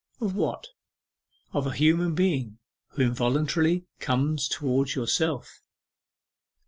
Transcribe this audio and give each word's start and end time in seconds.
'Of 0.19 0.33
what?' 0.33 0.69
'Of 1.53 1.67
a 1.67 1.73
human 1.75 2.15
being 2.15 2.57
who 2.93 3.03
involuntarily 3.03 3.85
comes 3.99 4.47
towards 4.47 4.95
yourself. 4.95 5.61